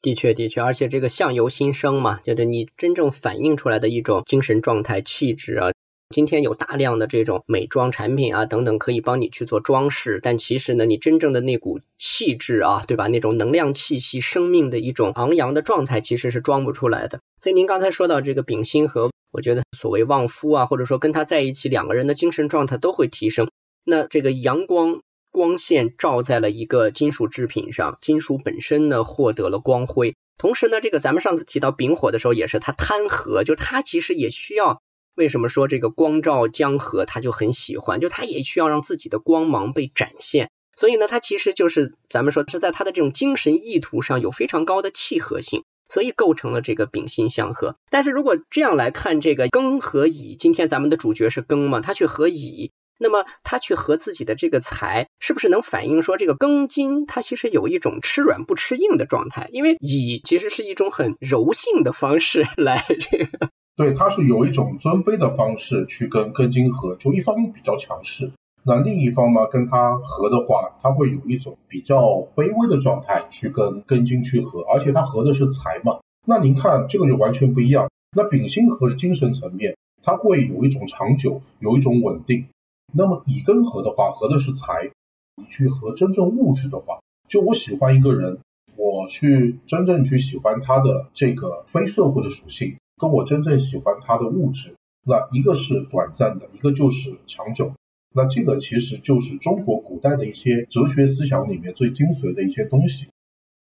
[0.00, 5.71] 的确，的确，而且这个相由心生嘛，就是你真正反映出来的一种精神状态、气质啊。
[6.12, 13.08] 今天有大量的这种美妆产品啊等等，可以帮你去做装饰，但其实呢，你真正的那股气质啊，对吧？
[13.08, 17.18] 那种能量气息、生命的一种昂扬的状态，其实是装不出来的。
[17.40, 23.48] 所以您刚才说到这个丙辛和，我觉得所谓旺夫啊，或者说跟他在一起，两个人的精神状态都会提升。
[23.84, 25.00] 那这个阳光
[25.32, 34.80] 光线照在了一个金属制品上，金属本身呢获得了光辉，同时呢，这个咱们上次提到丙火的时候，也是它贪合，就它其实也需要。
[35.14, 38.00] 为什么说这个光照江河，他就很喜欢？
[38.00, 47.76] 就他也需要让自己的光芒被展现，所以呢，他其实就是咱们说是在他的这种精神意图上有非常高的契合性，所以构成了这个丙辛相合。
[47.90, 59.50] 但是如果这样来看，这个庚和乙，今天咱们的主角是庚嘛，他去和乙，那么他去和自己的这个财，是不是能反映说这个庚金它其实有一种吃软不吃硬的状态？
[59.52, 63.50] 因为乙其实是一种很柔性的方式来这个。
[63.74, 68.30] 对，他是有一种尊卑的方式去跟庚金合，就一方比较强势，
[68.64, 71.98] 那另一方嘛跟他合的话，他会有一种比较
[72.34, 77.88] 卑微的状态去跟庚金去合，而且他合的是财嘛，那您看这个就完全不一样。
[78.14, 82.44] 那丙辛合的精神层面，它会有一种长久，有一种稳定。
[82.92, 84.90] 那么乙庚合的话，合的是财，
[85.36, 88.38] 你去合真正物质的话，就我喜欢一个人，
[88.76, 92.76] 我去真正去喜欢他的这个非社会的属性。
[92.98, 94.74] 跟我真正喜欢它的物质，
[95.04, 97.72] 那一个是短暂的，一个就是长久。
[98.14, 103.08] 那这个其实就是中国古代的一些哲学思想里面最精髓的一些东西。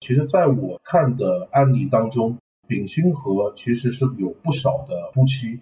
[0.00, 5.60] 其实，在我看的案例当中，丙辛合其实是有不少的夫妻，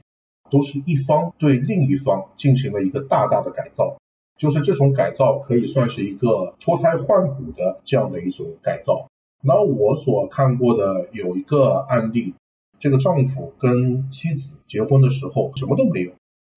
[0.50, 3.96] 都是一方对另一方进行了一个大大的改造，
[4.36, 9.08] 就是这种改造可以算是一个脱胎换骨的这样的一种改造。
[9.42, 12.32] 那我所看过的有一个案例。
[12.78, 16.12] 这个丈夫跟妻子结婚的时候什么都没有，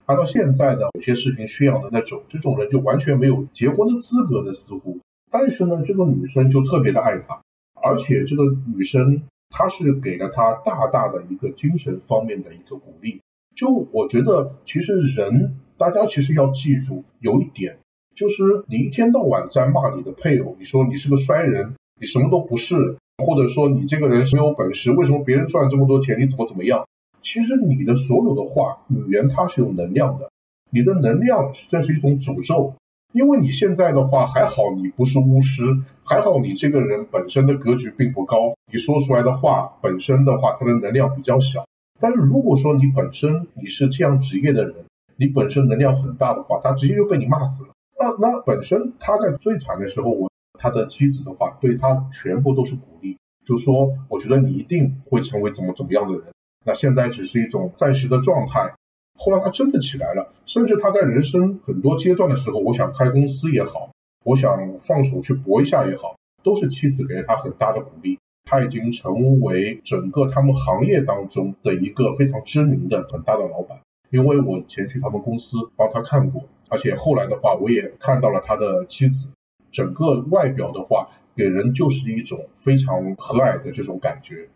[0.06, 5.00] 按照现在的有些视频宣扬的那种，这种人就完全没有结婚的资格的似乎。
[5.32, 7.40] 但是呢，这个女生就特别的爱他，
[7.82, 8.44] 而且这个
[8.76, 13.22] 女生她是给了他大大的一个精神方面的一个鼓励。
[13.56, 17.78] 就我觉得，其实人大家其实要记住有一点，
[18.16, 22.98] 就是你一天到晚在骂你的配偶，你说你是个衰人，你什么都不是。
[23.20, 26.84] 或者说你这个人是没有本事，为什么别人赚这么多钱，你怎么怎么样？
[27.22, 30.32] 其实你的所有的话语言它是有能量的，
[30.72, 32.74] 你的能量这是一种诅咒，
[33.14, 35.64] 因为你现在的话还好你不是巫师，
[36.04, 41.66] 还好你这个人本身的格局并不高，你说出来的话本身的话它的能量比较小。
[42.00, 44.74] 但是如果说你本身你是这样职业的人，
[45.18, 47.70] 你本身能量很大的话，他直接就被你骂死了。
[48.00, 50.29] 那那本身他在最惨的时候我。
[50.60, 56.26] 他的妻子的话，对他全部都是鼓励，就说我觉得你一定会成为怎么怎么样的人。
[56.66, 58.74] 那现在只是一种暂时的状态，
[59.18, 63.90] 后来他真的起来了，甚至他在人生很多阶段的时候，我想开公司也好，
[64.26, 68.20] 我想放手去搏一下也好，都是妻子给了他很大的鼓励。
[68.44, 73.78] 他已经成为整个他们行业当中的一个非常知名的很大的老板。
[74.10, 79.28] 因为我前去他们公司帮他看过，而且后来的话，我也看到了他的妻子。
[79.72, 84.50] 整个外表的话，给人就是一种非常和蔼的这种感觉。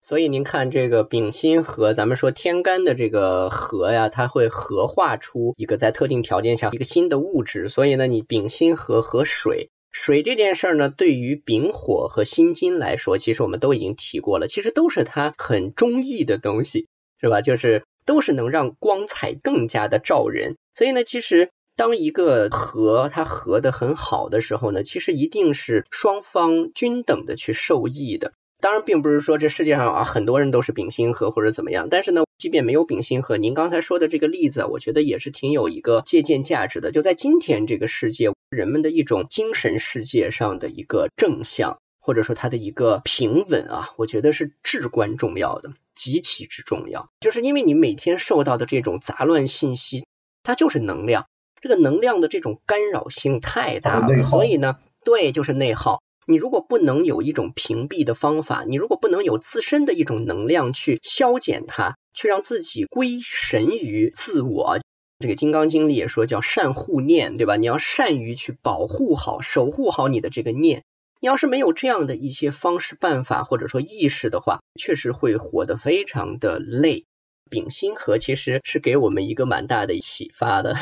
[0.00, 7.68] 所以您看这个丙辛和咱们说天干的这个合呀，它会合化出一个在特定条件下一个新的物质。
[7.68, 16.86] 所以呢，你丙辛合和水，水这件事儿呢，对于丙火和辛金来说，其实我们都已经提过了，其实都是它很中意的东西，
[17.20, 17.40] 是吧？
[17.42, 20.56] 就是都是能让光彩更加的照人。
[20.74, 21.50] 所以呢，其实。
[21.78, 28.32] 当一个和它合的很好的时候呢，其实一定是双方均等的去受益的。
[28.58, 36.90] 当然，并不是说这世界上啊很多人都是丙辛合或者怎么样，但是呢，即便没有丙辛合，您刚才说的这个例子，我觉得也是挺有一个借鉴价值的。
[36.90, 47.08] 就在今天这个世界，人们的一种精神世界上的一个正向，或者说它的一个平稳啊，我觉得是至关重要的，极其之重要。
[47.20, 50.04] 就是因为你每天受到的这种杂乱信息，
[50.42, 51.26] 它就是能量。
[51.60, 56.02] 这个能量的这种干扰性太大了，所以呢，对，就是内耗。
[56.26, 64.78] 你如果不能有一种屏蔽的方法，你如果不能有自身的一种能量去消减它，去让自己归神于自我，
[65.18, 67.56] 这个《金刚经》里也说叫善护念，对吧？
[67.56, 70.84] 你要善于去保护好、守护好你的这个念。
[71.20, 77.06] 你要是没有这样的一些方式、办法，或者说意识的话，确实会活得非常的累。
[77.50, 80.76] 丙辛合其实是给我们一个蛮大的启发的。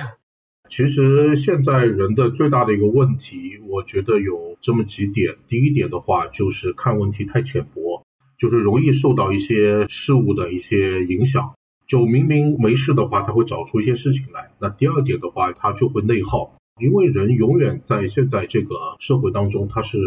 [0.68, 5.36] 其实现在人的最大的一个问题，我觉得有这么几点。
[5.48, 8.02] 第一点的话，就是看问题太浅薄，
[8.38, 11.52] 就是容易受到一些事物的一些影响。
[11.86, 14.50] 就明明没事的话，他会找出一些事情来。
[14.60, 19.98] 那第二点的话，他就会内耗，因为人永远在现在这个社会当中，他是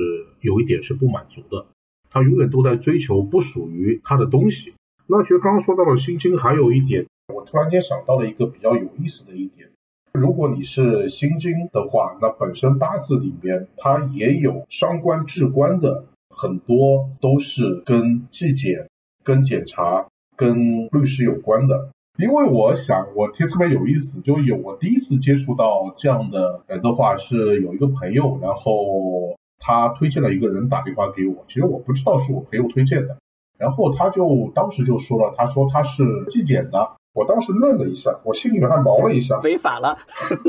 [0.41, 1.67] 有一点是不满足的，
[2.09, 4.73] 他永远都在追求不属于他的东西。
[5.07, 9.68] 那其实刚刚说到了心经，还有一点，我突然间想到了一个比较有意思的一点。
[10.11, 18.89] 如果你是心经的话，那本身八字里面它也有伤官治官的，很多都是跟纪检、
[19.23, 21.89] 跟检查、跟律师有关的。
[22.17, 33.17] 因为我想，我听特别有意思，就有我第一次接触到这样的人的话，是有一个朋友，然后他推荐了一个人打电话给我，其实我不知道是我朋友推荐的，
[33.57, 36.98] 然后他就当时就说了，他说他是纪检的。
[37.13, 39.97] 我当时愣了一下，我心里面还毛了一下，违法了。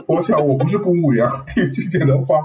[0.06, 2.36] 我想我不是公务员，听这些的话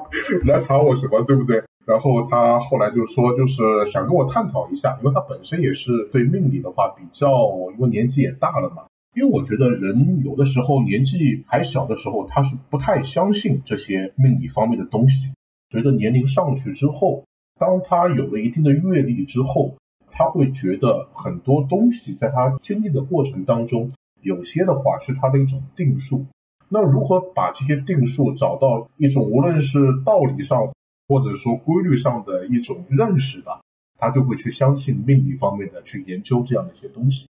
[0.46, 1.62] 来查我什么，对不对？
[1.86, 3.62] 然后他后来就说，就是
[3.92, 7.30] 想跟我探讨一下，因为他本身也是对命理的话比较，
[7.74, 8.84] 因为年纪也大了嘛。
[9.16, 15.30] 因为我觉得人有的时候年纪还小的时候，他是不太相信这些命理方面的东西。
[15.72, 17.26] 随着年龄上去之后，
[17.60, 19.76] 当他有了一定的阅历之后，
[20.10, 23.92] 他会觉得很多东西在他经历的过程当中。
[24.26, 26.26] 有些的话是它的一种定数，
[26.68, 30.74] 那如何把这些定数找到一种无论是道理上
[31.08, 33.62] 或者说规律上的一种认识吧，
[34.00, 37.28] 他就会去相信命理方面的去研究这样的一些东西。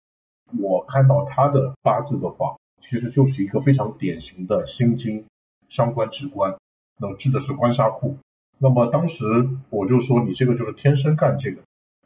[0.60, 5.24] 我看到他的八字的话，其实就是一个非常典型的心经
[5.70, 6.54] 伤官治官，
[7.00, 8.18] 那治的是官杀库。
[8.58, 9.24] 那么当时
[9.70, 11.62] 我就说你这个就是天生干这个。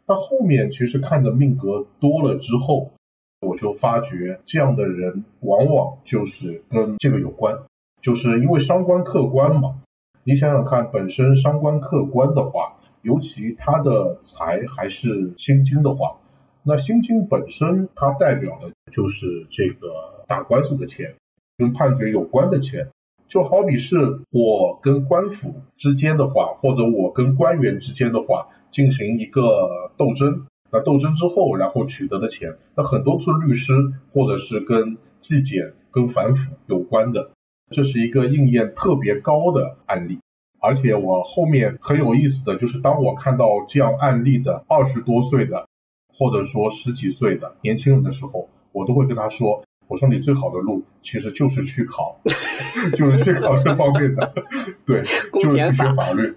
[0.06, 2.92] 那后面其实看的命格多了之后。
[3.40, 7.54] 我就发觉这样的人往往就是跟这个有关，
[8.00, 9.82] 就是因为伤官克官嘛。
[10.24, 16.16] 你想想看，本身伤官克官的话，尤其他的财还是心经的话，
[16.64, 21.14] 那心经本身它代表的就是这个打官司的钱，
[21.58, 22.88] 跟判决有关的钱。
[23.28, 23.96] 就好比是
[24.30, 30.46] 我跟官府之间的话，或者我跟官员之间的话，进行一个斗争。
[30.70, 33.72] 那斗争之后，然后取得的钱，那很多是律师
[34.12, 37.30] 或者是跟纪检、跟反腐有关的，
[37.70, 40.18] 这是一个应验特别高的案例。
[40.60, 45.66] 而且我后面很有意思的就是，当我看到这样案例的二十多岁的，
[46.12, 52.20] 或者说十几岁的年轻人的时候，我都会跟他说：“我说你最好的路其实就是去考，
[52.98, 54.34] 就是去考这方面的，
[54.84, 55.02] 对，
[55.40, 56.34] 就是去学法律。”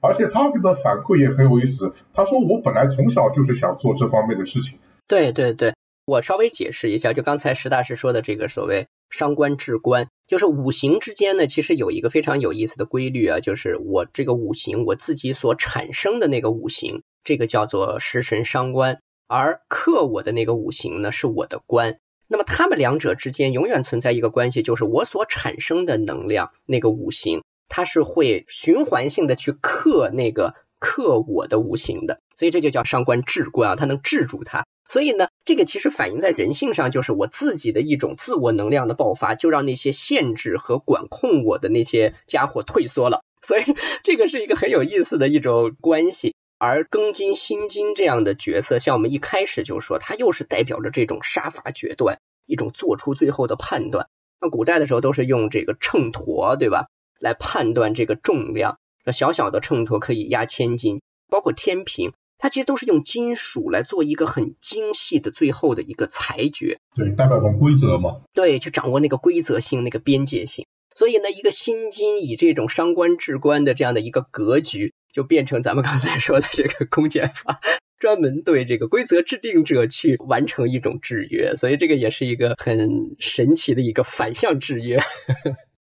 [0.00, 1.92] 而且他给的反馈也很有意思。
[2.14, 4.78] 他说：“我本来从小就是想做这方面的事情。”
[5.08, 5.74] 对对对，
[6.06, 21.98] 我稍微解释一下，就刚才石大师说的这个所谓伤官治官，就是五行之间呢，其实有一个非常有意思的规律啊，就是我这个五行我自己所产生的那个五行，这个叫做食神伤官，而克我的那个五行呢是我的官。
[22.30, 27.42] 那么他们两者之间永远存在一个关系，就是我所产生的能量那个五行。
[27.68, 34.66] 它是会循环性的去克那个克我的无形的，所以这就叫上官治官啊，它能治住它。
[34.86, 43.22] 所以呢，这个其实反映在人性上，就是我自己的一种自我能量的爆发，就让那些限制和管控我的那些家伙退缩了。
[43.42, 43.62] 所以
[44.02, 46.34] 这个是一个很有意思的一种关系。
[46.60, 54.08] 而庚金、辛金这样的角色，像我们一开始就说，它又是代表着这种杀伐决断，一种做出最后的判断。
[54.40, 56.86] 那古代的时候都是用这个秤砣，对吧？
[57.18, 66.78] 来判断这个重量，那小小的秤砣可以压千斤，包括天平，它其实都是用金属来做一个很精细的最后的一个裁决。
[66.94, 68.20] 对，代表种规则嘛。
[68.32, 70.66] 对，去掌握那个规则性、那个边界性。
[70.94, 77.60] 所以呢，一个心金以这种伤官治官的这样的一个格局，就变成咱们刚才说的这个公检法，
[78.00, 81.54] 专门对这个规则制定者去完成一种制约。
[81.54, 85.00] 所以这个也是一个很神奇的一个反向制约。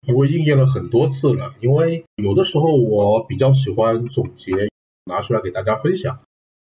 [0.07, 4.51] 因为应验了很多次了，因为有的时候我比较喜欢总结，
[5.05, 6.19] 拿出来给大家分享。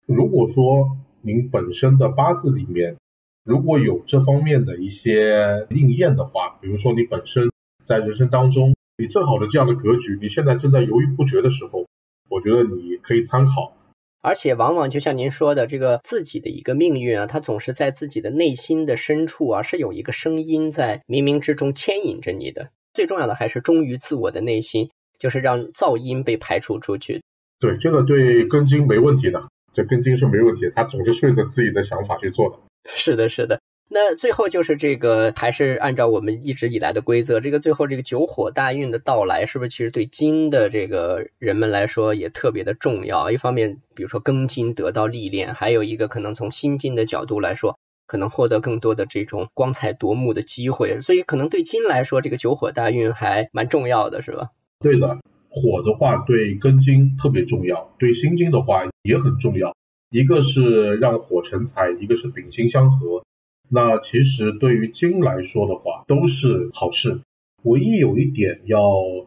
[0.08, 2.96] 如果说您本身的八字里面
[3.44, 7.52] 如果有这方面的一些应验的话，比如说你本身
[7.86, 11.86] 在人生当中，你正好的这样的格局，你现在正在犹豫不决的时候，
[12.30, 13.74] 我觉得你可以参考。
[14.22, 22.70] 而且往往就像您说的，这个自己的一个命运啊，它总是在自己的内心的深处啊，是有一个声音在冥冥之中牵引着你的。
[22.96, 24.90] 最重要的还是忠于自我的内心，
[25.20, 27.22] 就是让噪音被排除出去。
[27.60, 32.58] 对，这个对根金没问题的，这根金是没问题，他总是顺着自己的想法去做的。
[32.92, 33.60] 是的，是的。
[33.88, 43.30] 那最后就是这个，还是按照我们一直以来的规则，这个最后这个九火大运的到来，是不是其实对金的这个人们来说也特别的重要？
[43.30, 47.78] 一方面，比如说庚金得到历练，还有一个可能从辛金的角度来说，
[48.08, 54.50] 可能获得更多的这种光彩夺目的机会，所以可能对金来说，这个九火大运还蛮重要的，是吧？
[54.80, 59.76] 对的，火的话对庚金特别重要，对辛金的话也很重要。
[60.12, 63.24] 一个是让火成财，一个是丙辛相合。
[63.70, 67.20] 那其实对于金来说的话，都是好事。
[67.64, 68.80] 唯一有一点要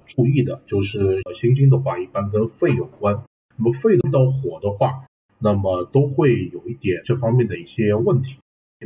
[0.06, 3.24] 注意的就是，辛金的话一般跟肺有关。
[3.56, 5.06] 那么肺遇到火的话，
[5.40, 8.36] 那么都会有一点这方面的一些问题。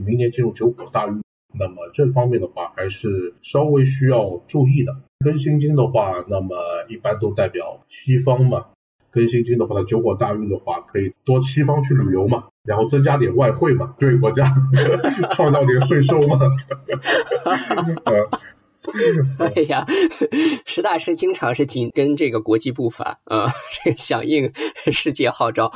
[0.01, 1.23] 明年进入九火大运，
[1.59, 4.95] 那么这方面的话还是稍微需要注意的。
[5.25, 6.57] 庚辛金的话，那么
[6.89, 8.67] 一般都代表西方嘛。
[9.13, 14.55] 庚辛金的话，它九火大运的话，可以多西方去旅游嘛，然后增加点外汇嘛，对国家
[15.37, 16.39] 创造点税收嘛。
[19.39, 19.87] 哎呀，
[20.67, 23.53] 石大师经常是紧跟这个国际步伐啊，
[23.97, 24.53] 响应
[24.91, 25.71] 世界号召。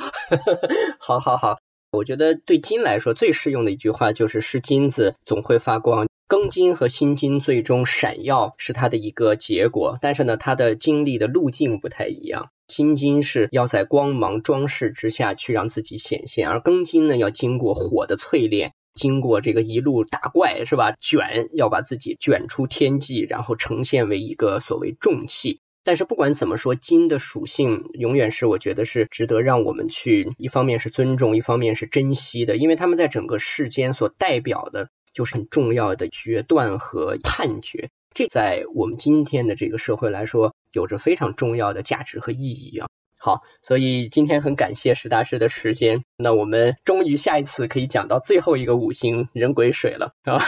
[0.99, 1.59] 好好好，
[1.91, 6.09] 我觉得对金来说最适用的一句话就是“是金子总会发光”。
[6.29, 12.51] 庚金和辛金最终闪耀是它的一个结果，但是呢，它的经历的路径不太一样。
[12.67, 20.97] 辛金是要在光芒装饰之下去让自己显现，而庚金呢，要经过火的淬炼，经过这个一路打怪是吧？
[21.01, 25.61] 卷要把自己卷出天际，然后呈现为一个所谓重器。
[25.87, 34.91] 但是不管怎么说，金的属性永远是我觉得是值得让我们去，一方面是尊重，一方面是珍惜的，因为他们在整个世间所代表的。
[35.17, 42.87] 就是很重要的决断和判决，这在我们今天的这个社会来说，有着非常重要的价值和意义啊。
[43.27, 50.39] 好，所以今天很感谢石大师的时间，那我们终于下一次可以讲到最后一个五行人鬼水了啊，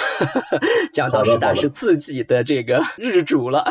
[0.95, 3.65] 讲到石大师自己的这个 日主了。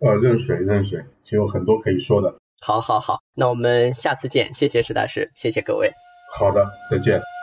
[0.00, 2.34] 呃，认水，认水，其实有很多可以说的。
[2.60, 5.92] 好，好，好，那我们下次见，谢谢石大师，谢谢各位。
[6.36, 7.37] 好的，再见。